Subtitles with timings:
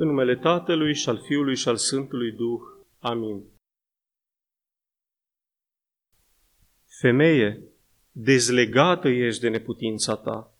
[0.00, 2.60] În numele Tatălui și al Fiului și al Sfântului Duh.
[2.98, 3.42] Amin.
[7.00, 7.62] Femeie,
[8.12, 10.52] dezlegată ești de neputința ta.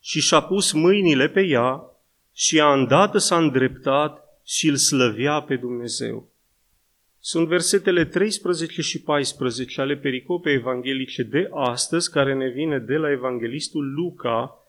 [0.00, 1.82] Și și-a pus mâinile pe ea
[2.32, 6.30] și a îndată s-a îndreptat și îl slăvea pe Dumnezeu.
[7.18, 13.10] Sunt versetele 13 și 14 ale pericopei evanghelice de astăzi, care ne vine de la
[13.10, 14.67] evanghelistul Luca,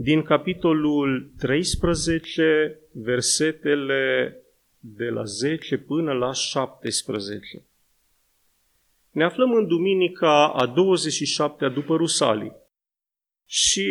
[0.00, 4.34] din capitolul 13, versetele
[4.78, 7.62] de la 10 până la 17.
[9.10, 12.52] Ne aflăm în duminica a 27-a după Rusalii
[13.46, 13.88] și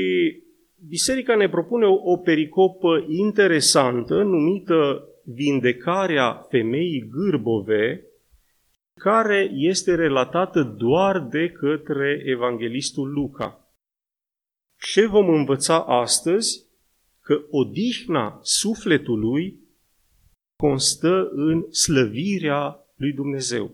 [0.87, 8.03] biserica ne propune o, o pericopă interesantă numită Vindecarea femeii gârbove,
[8.93, 13.66] care este relatată doar de către evanghelistul Luca.
[14.91, 16.65] Ce vom învăța astăzi?
[17.21, 19.59] Că odihna sufletului
[20.55, 23.71] constă în slăvirea lui Dumnezeu.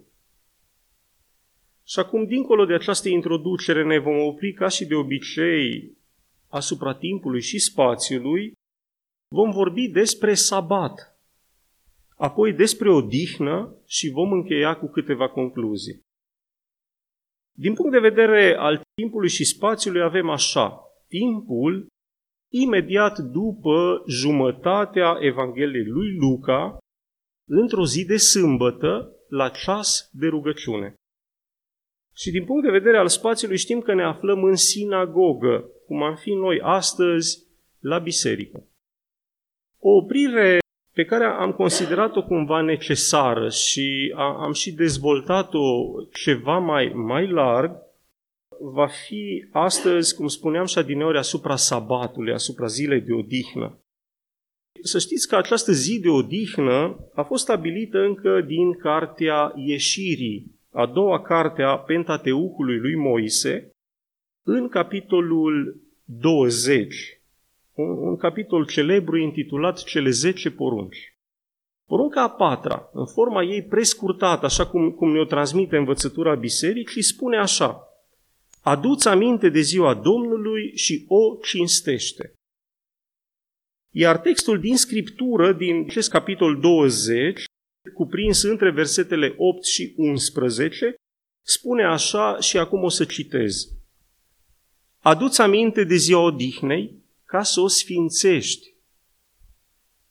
[1.84, 5.98] Și acum, dincolo de această introducere, ne vom opri ca și de obicei
[6.48, 8.54] asupra timpului și spațiului,
[9.36, 11.20] vom vorbi despre sabat,
[12.16, 16.00] apoi despre odihnă și vom încheia cu câteva concluzii.
[17.52, 21.88] Din punct de vedere al timpului și spațiului avem așa timpul
[22.52, 26.78] imediat după jumătatea Evangheliei lui Luca,
[27.50, 30.94] într-o zi de sâmbătă, la ceas de rugăciune.
[32.16, 36.16] Și din punct de vedere al spațiului știm că ne aflăm în sinagogă, cum am
[36.16, 37.48] fi noi astăzi
[37.80, 38.68] la biserică.
[39.80, 40.60] O oprire
[40.94, 45.66] pe care am considerat-o cumva necesară și am și dezvoltat-o
[46.12, 47.83] ceva mai, mai larg,
[48.60, 53.78] va fi astăzi, cum spuneam și adineori, asupra sabatului, asupra zilei de odihnă.
[54.82, 60.86] Să știți că această zi de odihnă a fost stabilită încă din cartea Ieșirii, a
[60.86, 63.72] doua carte a Pentateucului lui Moise,
[64.46, 66.96] în capitolul 20,
[67.74, 71.18] un, un capitol celebru intitulat Cele 10 porunci.
[71.88, 77.38] Porunca a patra, în forma ei prescurtată, așa cum, cum ne-o transmite învățătura bisericii, spune
[77.38, 77.78] așa–
[78.64, 82.34] Aduți aminte de ziua Domnului și o cinstește.
[83.94, 87.44] Iar textul din Scriptură, din acest capitol 20,
[87.94, 90.96] cuprins între versetele 8 și 11,
[91.46, 93.68] spune așa și acum o să citez.
[95.00, 98.74] Aduți aminte de ziua odihnei ca să o sfințești.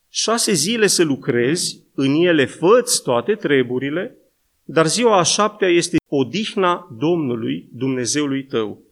[0.09, 4.17] Șase zile să lucrezi, în ele făți toate treburile,
[4.65, 8.83] dar ziua a șaptea este odihna Domnului, Dumnezeului tău.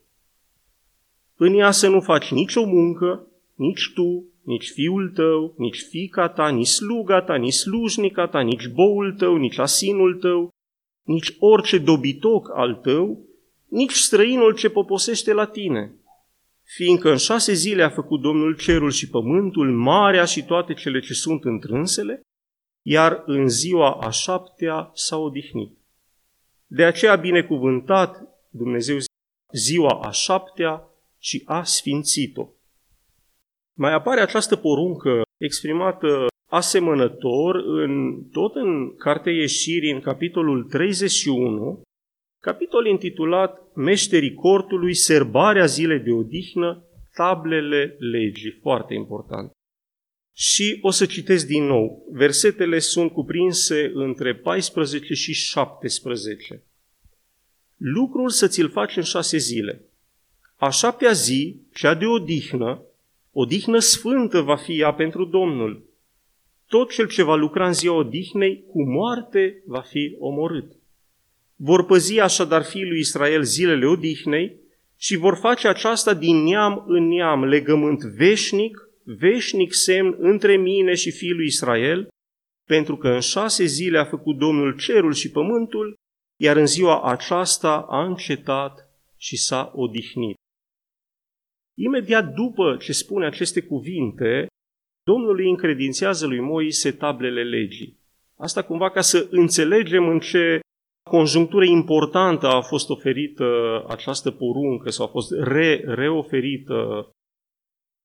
[1.37, 6.49] În ea să nu faci nicio muncă, nici tu, nici fiul tău, nici fica ta,
[6.49, 10.49] nici sluga ta, nici slujnica ta, nici boul tău, nici asinul tău,
[11.03, 13.25] nici orice dobitoc al tău,
[13.69, 15.95] nici străinul ce poposește la tine.
[16.65, 21.13] Fiindcă în șase zile a făcut Domnul cerul și pământul, marea și toate cele ce
[21.13, 22.21] sunt întrânsele,
[22.83, 25.79] iar în ziua a șaptea s-a odihnit.
[26.67, 28.97] De aceea a binecuvântat Dumnezeu
[29.53, 30.89] ziua a șaptea
[31.19, 32.49] și a sfințit-o.
[33.75, 41.83] Mai apare această poruncă exprimată asemănător în, tot în Cartea Ieșirii, în capitolul 31,
[42.43, 49.51] capitol intitulat Meșterii cortului, serbarea zilei de odihnă, tablele legii, foarte important.
[50.43, 52.07] Și o să citesc din nou.
[52.13, 56.63] Versetele sunt cuprinse între 14 și 17.
[57.77, 59.81] Lucrul să ți-l faci în șase zile.
[60.57, 62.83] A șaptea zi, cea de odihnă,
[63.33, 65.85] odihnă sfântă va fi ea pentru Domnul.
[66.69, 70.73] Tot cel ce va lucra în ziua odihnei, cu moarte va fi omorât.
[71.57, 74.57] Vor păzi așadar fiii lui Israel zilele odihnei
[74.97, 81.11] și vor face aceasta din neam în neam legământ veșnic veșnic semn între mine și
[81.11, 82.09] fiul lui Israel,
[82.65, 85.95] pentru că în șase zile a făcut Domnul cerul și pământul,
[86.41, 90.37] iar în ziua aceasta a încetat și s-a odihnit.
[91.79, 94.47] Imediat după ce spune aceste cuvinte,
[95.03, 97.99] Domnul îi încredințează lui Moise tablele legii.
[98.37, 100.61] Asta cumva ca să înțelegem în ce
[101.11, 103.45] conjunctură importantă a fost oferită
[103.89, 107.11] această poruncă sau a fost re, reoferită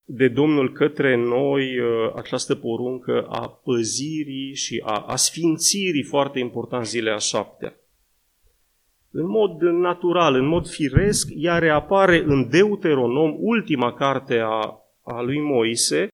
[0.06, 6.86] de Domnul către noi uh, această poruncă a păzirii și a, a sfințirii, foarte important,
[6.86, 7.76] zilea a șaptea.
[9.12, 15.40] În mod natural, în mod firesc, ea reapare în Deuteronom, ultima carte a, a lui
[15.40, 16.08] Moise,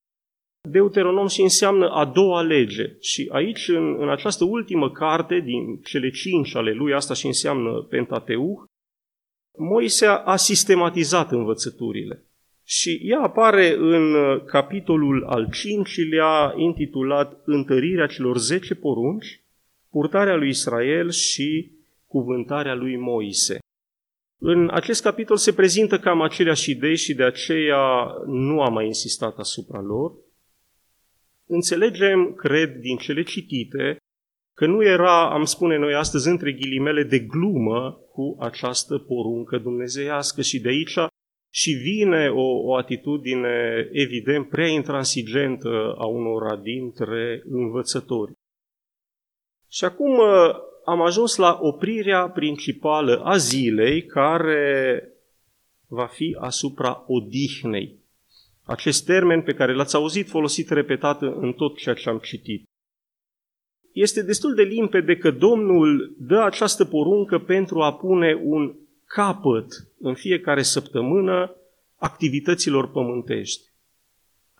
[0.69, 2.95] Deuteronom și înseamnă a doua lege.
[2.99, 7.81] Și aici, în, în această ultimă carte din cele cinci ale lui, asta și înseamnă
[7.81, 8.63] Pentateuch,
[9.57, 12.25] Moise a sistematizat învățăturile.
[12.73, 14.15] Și ea apare în
[14.45, 19.41] capitolul al cincilea, intitulat Întărirea celor zece porunci,
[19.89, 21.71] purtarea lui Israel și
[22.07, 23.59] cuvântarea lui Moise.
[24.41, 29.37] În acest capitol se prezintă cam aceleași idei și de aceea nu am mai insistat
[29.37, 30.11] asupra lor.
[31.45, 33.97] Înțelegem, cred, din cele citite,
[34.55, 40.41] că nu era, am spune noi astăzi, între ghilimele de glumă cu această poruncă dumnezeiască
[40.41, 40.97] și de aici
[41.53, 48.31] și vine o, o atitudine evident prea intransigentă a unora dintre învățători.
[49.69, 50.19] Și acum
[50.85, 55.03] am ajuns la oprirea principală a zilei, care
[55.87, 57.99] va fi asupra odihnei.
[58.63, 62.63] Acest termen pe care l-ați auzit folosit repetat în tot ceea ce am citit.
[63.91, 68.75] Este destul de limpede că Domnul dă această poruncă pentru a pune un
[69.13, 69.67] capăt
[69.99, 71.55] în fiecare săptămână
[71.95, 73.69] activităților pământești.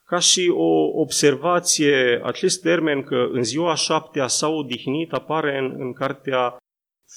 [0.06, 5.94] Ca și o observație, acest termen că în ziua șaptea s-a odihnit apare în, în
[5.94, 6.58] cartea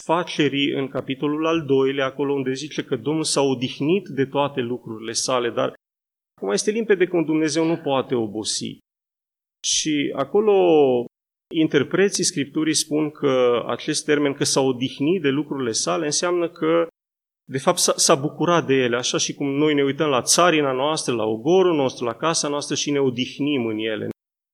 [0.05, 5.13] Facerii, în capitolul al doilea, acolo unde zice că Domnul s-a odihnit de toate lucrurile
[5.13, 5.75] sale, dar
[6.37, 8.79] acum este limpede că un Dumnezeu nu poate obosi.
[9.67, 10.55] Și acolo
[11.55, 16.87] interpreții Scripturii spun că acest termen, că s-a odihnit de lucrurile sale, înseamnă că
[17.44, 21.14] de fapt, s-a bucurat de ele, așa și cum noi ne uităm la țarina noastră,
[21.14, 24.08] la ogorul nostru, la casa noastră și ne odihnim în ele.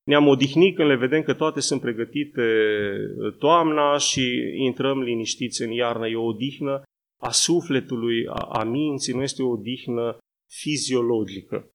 [0.07, 5.71] Ne-am odihnit când le vedem că toate sunt pregătite uh, toamna și intrăm liniștiți în
[5.71, 6.09] iarnă.
[6.09, 6.83] E o odihnă
[7.21, 11.71] a sufletului, a, a minții, nu este o odihnă fiziologică.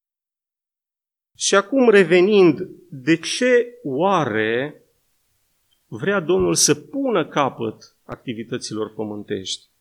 [1.38, 2.59] Și acum revenind,
[2.89, 4.83] de ce oare
[5.88, 9.73] vrea Domnul să pună capăt activităților pământești?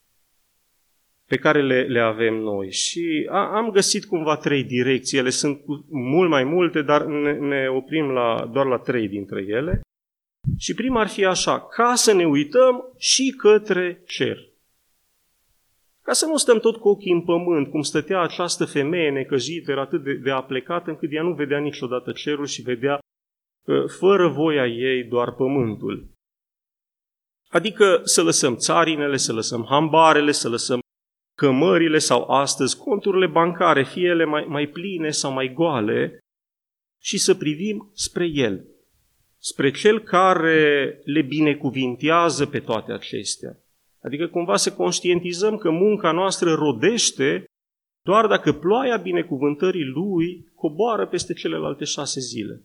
[1.27, 2.73] Pe care le, le avem noi.
[2.73, 5.61] Și a, am găsit cumva trei direcții, ele sunt
[5.91, 9.81] mult mai multe, dar ne, ne oprim la, doar la trei dintre ele.
[10.59, 14.39] Și prima ar fi așa, ca să ne uităm și către cer.
[16.03, 19.81] Ca să nu stăm tot cu ochii în pământ, cum stătea această femeie necăjită, era
[19.81, 22.99] atât de, de aplecată încât ea nu vedea niciodată cerul și vedea
[23.65, 26.09] uh, fără voia ei doar pământul.
[27.49, 30.81] Adică să lăsăm țarinele, să lăsăm hambarele, să lăsăm
[31.37, 36.19] cămările sau astăzi conturile bancare, fie ele mai, mai pline sau mai goale,
[37.01, 38.65] și să privim spre El,
[39.39, 43.59] spre Cel care le binecuvintează pe toate acestea.
[44.03, 47.45] Adică cumva să conștientizăm că munca noastră rodește
[48.05, 52.63] doar dacă ploaia binecuvântării Lui coboară peste celelalte șase zile.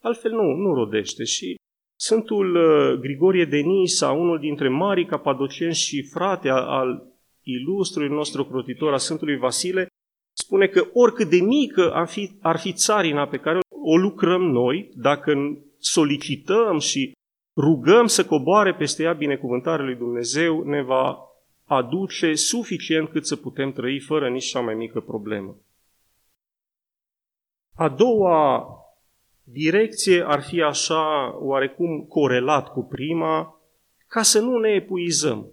[0.00, 1.54] Altfel nu, nu rodește și
[1.96, 7.09] Sfântul uh, Grigorie de Nisa, unul dintre marii capadocieni și frate al
[7.52, 9.86] ilustrul nostru crotitor a Sfântului Vasile,
[10.32, 14.90] spune că oricât de mică ar fi, ar fi țarina pe care o lucrăm noi,
[14.94, 15.32] dacă
[15.78, 17.12] solicităm și
[17.56, 21.18] rugăm să coboare peste ea binecuvântarea lui Dumnezeu, ne va
[21.64, 25.56] aduce suficient cât să putem trăi fără nici cea mai mică problemă.
[27.74, 28.68] A doua
[29.44, 33.60] direcție ar fi așa oarecum corelat cu prima,
[34.06, 35.46] ca să nu ne epuizăm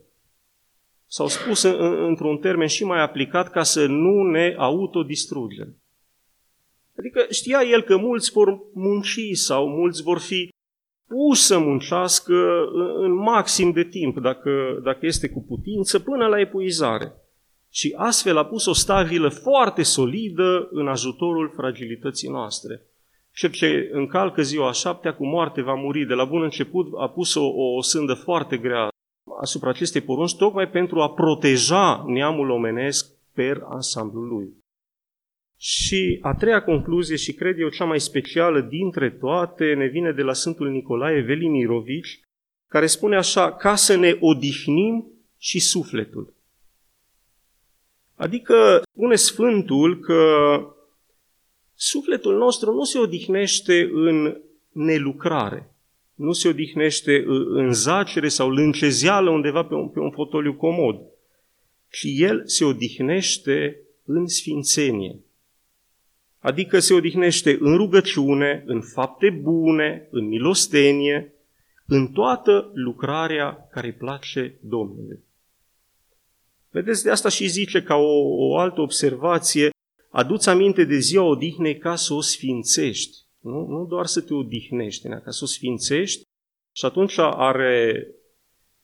[1.08, 1.62] sau spus
[2.08, 5.82] într-un termen și mai aplicat ca să nu ne autodistrugem.
[6.98, 10.50] Adică știa el că mulți vor munci sau mulți vor fi
[11.08, 12.34] pus să muncească
[12.98, 17.12] în maxim de timp, dacă, dacă este cu putință, până la epuizare.
[17.70, 22.82] Și astfel a pus o stabilă foarte solidă în ajutorul fragilității noastre.
[23.34, 26.06] Cel ce încalcă ziua a șaptea cu moarte va muri.
[26.06, 28.88] De la bun început a pus o, o sândă foarte grea
[29.42, 34.66] asupra acestei porunci tocmai pentru a proteja neamul omenesc per ansamblul lui.
[35.60, 40.22] Și a treia concluzie, și cred eu cea mai specială dintre toate, ne vine de
[40.22, 42.20] la Sfântul Nicolae Velimirovici,
[42.70, 46.34] care spune așa, ca să ne odihnim și sufletul.
[48.16, 50.60] Adică spune Sfântul că
[51.74, 54.42] sufletul nostru nu se odihnește în
[54.72, 55.77] nelucrare
[56.18, 61.00] nu se odihnește în zacere sau lâncezeală undeva pe un, pe un fotoliu comod,
[61.90, 65.20] ci el se odihnește în sfințenie.
[66.40, 71.34] Adică se odihnește în rugăciune, în fapte bune, în milostenie,
[71.86, 75.20] în toată lucrarea care îi place Domnului.
[76.70, 79.70] Vedeți, de asta și zice ca o, o altă observație,
[80.10, 83.27] aduți aminte de ziua odihnei ca să o sfințești.
[83.40, 86.22] Nu, nu doar să te odihnești, ca să o sfințești
[86.72, 88.08] și atunci are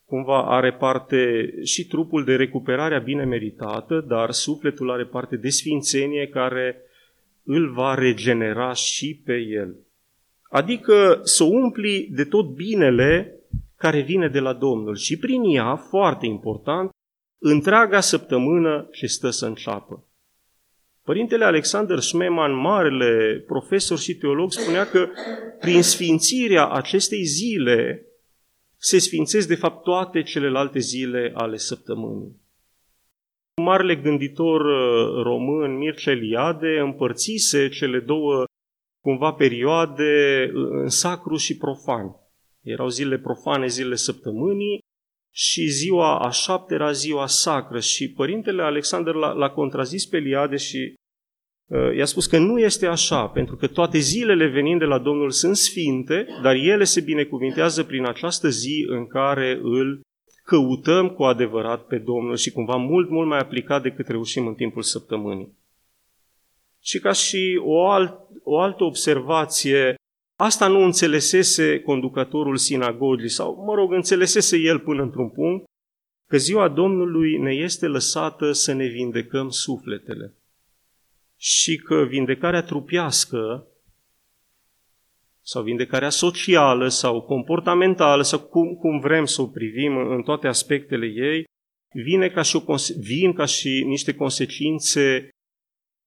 [0.06, 6.28] cumva are parte și trupul de recuperare bine meritată, dar sufletul are parte de sfințenie
[6.28, 6.82] care
[7.44, 9.76] îl va regenera și pe el.
[10.50, 13.40] Adică să umpli de tot binele
[13.76, 16.90] care vine de la Domnul și prin ea, foarte important,
[17.38, 20.04] întreaga săptămână ce stă să înceapă.
[21.04, 25.10] Părintele Alexander Schmemann, marele profesor și teolog, spunea că
[25.60, 28.06] prin sfințirea acestei zile
[28.78, 32.42] se sfințesc de fapt toate celelalte zile ale săptămânii.
[33.62, 38.44] Marele gânditor uh, român Mircea Eliade împărțise cele două
[39.02, 42.16] cumva perioade uh, în sacru și profan.
[42.62, 44.83] Erau zile profane, zile săptămânii
[45.36, 50.56] și ziua a șapte era ziua sacră și părintele Alexander l-a, l-a contrazis pe Eliade
[50.56, 50.94] și
[51.68, 55.32] uh, i-a spus că nu este așa, pentru că toate zilele venind de la Domnul
[55.32, 60.02] sunt sfinte, dar ele se binecuvintează prin această zi în care îl
[60.44, 64.82] căutăm cu adevărat pe Domnul și cumva mult, mult mai aplicat decât reușim în timpul
[64.82, 65.58] săptămânii.
[66.82, 69.96] Și ca și o, alt, o altă observație,
[70.44, 75.64] asta nu înțelesese conducătorul sinagogii sau, mă rog, înțelesese el până într-un punct,
[76.30, 80.34] că ziua Domnului ne este lăsată să ne vindecăm sufletele.
[81.38, 83.68] Și că vindecarea trupească
[85.42, 91.06] sau vindecarea socială sau comportamentală sau cum, cum vrem să o privim în toate aspectele
[91.06, 91.44] ei,
[91.94, 95.30] vine ca și o, vin ca și niște consecințe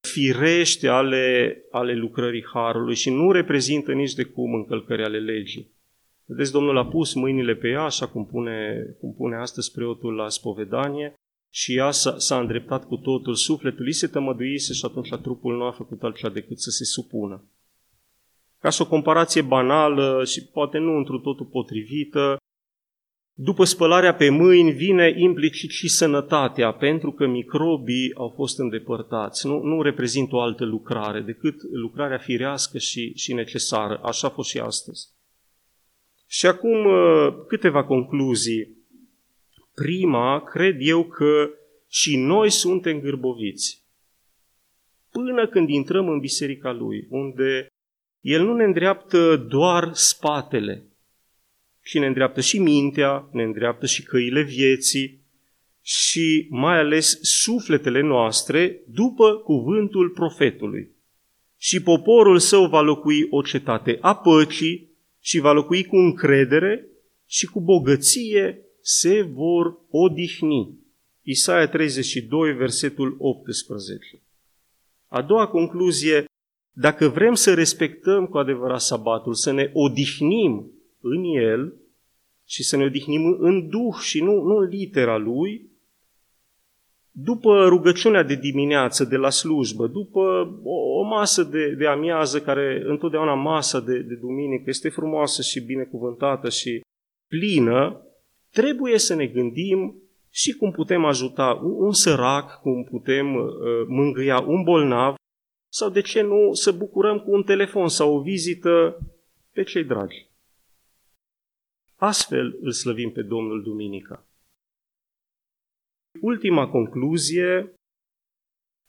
[0.01, 5.75] firește ale, ale lucrării Harului și nu reprezintă nici de cum încălcări ale legii.
[6.25, 10.29] Vedeți, Domnul a pus mâinile pe ea, așa cum pune, cum pune astăzi preotul la
[10.29, 11.13] spovedanie,
[11.49, 15.57] și ea s-a, s-a îndreptat cu totul, sufletul îi se tămăduise și atunci la trupul
[15.57, 17.43] nu a făcut altceva decât să se supună.
[18.59, 22.37] Ca și o comparație banală și poate nu într totul potrivită,
[23.39, 29.47] după spălarea pe mâini vine implicit și sănătatea, pentru că microbii au fost îndepărtați.
[29.47, 33.99] Nu, nu reprezintă o altă lucrare decât lucrarea firească și, și necesară.
[34.03, 35.07] Așa a fost și astăzi.
[36.27, 38.77] Și acum uh, câteva concluzii.
[39.73, 41.49] Prima, cred eu că
[41.87, 43.83] și noi suntem gârboviți.
[45.11, 47.67] Până când intrăm în biserica lui, unde
[48.21, 50.83] el nu ne îndreaptă doar spatele,
[51.87, 55.21] și ne îndreaptă și mintea, ne îndreaptă și căile vieții
[55.81, 60.91] și mai ales sufletele noastre după cuvântul profetului.
[61.57, 64.89] Și poporul său va locui o cetate a păcii
[65.19, 66.87] și va locui cu încredere
[67.25, 70.77] și cu bogăție se vor odihni.
[71.21, 74.21] Isaia 32, versetul 18.
[75.07, 76.25] A doua concluzie,
[76.71, 81.73] dacă vrem să respectăm cu adevărat sabatul, să ne odihnim în el
[82.45, 85.71] și să ne odihnim în duh și nu, nu în litera lui,
[87.11, 90.19] după rugăciunea de dimineață de la slujbă, după
[90.63, 95.59] o, o masă de, de amiază, care întotdeauna masa de, de duminică este frumoasă și
[95.59, 96.81] binecuvântată și
[97.27, 98.01] plină,
[98.51, 103.51] trebuie să ne gândim și cum putem ajuta un, un sărac, cum putem uh,
[103.87, 105.15] mângâia un bolnav,
[105.69, 108.97] sau de ce nu să bucurăm cu un telefon sau o vizită
[109.51, 110.27] pe cei dragi.
[111.99, 114.25] Astfel îl slăvim pe Domnul Duminica.
[116.21, 117.73] Ultima concluzie,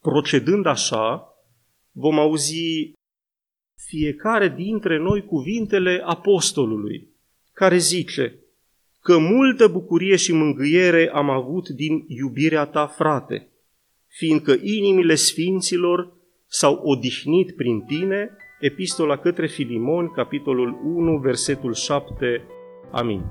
[0.00, 1.34] procedând așa,
[1.92, 2.92] vom auzi
[3.76, 7.08] fiecare dintre noi cuvintele apostolului,
[7.52, 8.38] care zice
[9.00, 13.48] că multă bucurie și mângâiere am avut din iubirea ta, frate,
[14.06, 22.57] fiindcă inimile sfinților s-au odihnit prin tine, epistola către Filimon, capitolul 1, versetul 7
[22.92, 23.24] амінь.